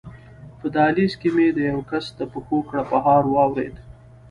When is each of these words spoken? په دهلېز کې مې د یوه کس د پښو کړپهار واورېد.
په 0.59 0.67
دهلېز 0.75 1.13
کې 1.21 1.29
مې 1.35 1.47
د 1.53 1.59
یوه 1.69 1.83
کس 1.91 2.05
د 2.17 2.21
پښو 2.31 2.57
کړپهار 2.69 3.23
واورېد. 3.33 3.75